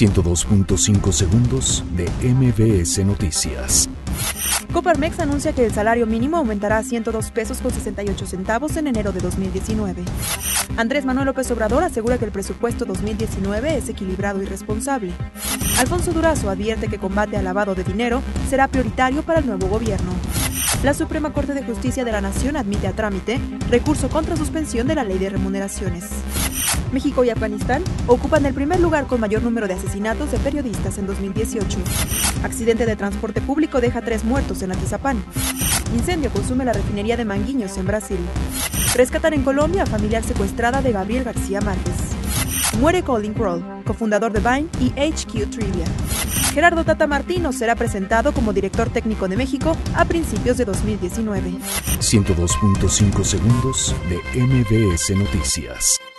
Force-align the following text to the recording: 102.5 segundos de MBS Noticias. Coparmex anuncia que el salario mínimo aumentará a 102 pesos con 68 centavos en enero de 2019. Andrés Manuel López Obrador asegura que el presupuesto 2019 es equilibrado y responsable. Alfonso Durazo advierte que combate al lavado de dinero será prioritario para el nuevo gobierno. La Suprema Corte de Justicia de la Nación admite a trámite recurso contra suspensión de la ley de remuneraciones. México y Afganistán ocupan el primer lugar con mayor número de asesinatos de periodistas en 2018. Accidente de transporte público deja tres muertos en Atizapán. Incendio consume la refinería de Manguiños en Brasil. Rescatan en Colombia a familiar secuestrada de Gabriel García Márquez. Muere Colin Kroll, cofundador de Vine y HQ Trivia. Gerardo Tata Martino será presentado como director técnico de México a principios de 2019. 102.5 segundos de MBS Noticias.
102.5 0.00 1.12
segundos 1.12 1.84
de 1.94 2.08
MBS 2.26 3.04
Noticias. 3.04 3.86
Coparmex 4.72 5.18
anuncia 5.20 5.52
que 5.52 5.66
el 5.66 5.74
salario 5.74 6.06
mínimo 6.06 6.38
aumentará 6.38 6.78
a 6.78 6.82
102 6.82 7.30
pesos 7.32 7.58
con 7.58 7.70
68 7.70 8.26
centavos 8.26 8.78
en 8.78 8.86
enero 8.86 9.12
de 9.12 9.20
2019. 9.20 10.02
Andrés 10.78 11.04
Manuel 11.04 11.26
López 11.26 11.50
Obrador 11.50 11.82
asegura 11.82 12.16
que 12.16 12.24
el 12.24 12.32
presupuesto 12.32 12.86
2019 12.86 13.76
es 13.76 13.90
equilibrado 13.90 14.42
y 14.42 14.46
responsable. 14.46 15.12
Alfonso 15.78 16.14
Durazo 16.14 16.48
advierte 16.48 16.88
que 16.88 16.98
combate 16.98 17.36
al 17.36 17.44
lavado 17.44 17.74
de 17.74 17.84
dinero 17.84 18.22
será 18.48 18.68
prioritario 18.68 19.22
para 19.22 19.40
el 19.40 19.46
nuevo 19.46 19.66
gobierno. 19.68 20.12
La 20.82 20.94
Suprema 20.94 21.32
Corte 21.32 21.54
de 21.54 21.62
Justicia 21.62 22.04
de 22.04 22.12
la 22.12 22.20
Nación 22.20 22.56
admite 22.56 22.86
a 22.86 22.92
trámite 22.92 23.38
recurso 23.68 24.08
contra 24.08 24.36
suspensión 24.36 24.86
de 24.86 24.94
la 24.94 25.04
ley 25.04 25.18
de 25.18 25.30
remuneraciones. 25.30 26.08
México 26.92 27.22
y 27.22 27.30
Afganistán 27.30 27.84
ocupan 28.06 28.46
el 28.46 28.54
primer 28.54 28.80
lugar 28.80 29.06
con 29.06 29.20
mayor 29.20 29.42
número 29.42 29.68
de 29.68 29.74
asesinatos 29.74 30.32
de 30.32 30.38
periodistas 30.38 30.98
en 30.98 31.06
2018. 31.06 31.78
Accidente 32.42 32.86
de 32.86 32.96
transporte 32.96 33.40
público 33.40 33.80
deja 33.80 34.00
tres 34.00 34.24
muertos 34.24 34.62
en 34.62 34.72
Atizapán. 34.72 35.22
Incendio 35.94 36.30
consume 36.30 36.64
la 36.64 36.72
refinería 36.72 37.16
de 37.16 37.24
Manguiños 37.24 37.76
en 37.76 37.86
Brasil. 37.86 38.18
Rescatan 38.94 39.34
en 39.34 39.42
Colombia 39.42 39.82
a 39.82 39.86
familiar 39.86 40.22
secuestrada 40.24 40.82
de 40.82 40.92
Gabriel 40.92 41.24
García 41.24 41.60
Márquez. 41.60 42.09
Muere 42.78 43.02
Colin 43.02 43.34
Kroll, 43.34 43.62
cofundador 43.84 44.32
de 44.32 44.40
Vine 44.40 44.68
y 44.80 44.90
HQ 44.90 45.50
Trivia. 45.50 45.86
Gerardo 46.52 46.84
Tata 46.84 47.06
Martino 47.06 47.52
será 47.52 47.74
presentado 47.74 48.32
como 48.32 48.52
director 48.52 48.90
técnico 48.90 49.28
de 49.28 49.36
México 49.36 49.76
a 49.94 50.04
principios 50.04 50.56
de 50.56 50.64
2019. 50.64 51.52
102.5 52.00 53.24
segundos 53.24 53.94
de 54.08 54.40
MBS 54.40 55.10
Noticias. 55.16 56.09